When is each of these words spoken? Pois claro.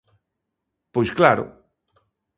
Pois 0.93 1.09
claro. 1.17 1.45